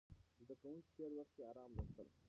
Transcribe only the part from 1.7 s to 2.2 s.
لوستل.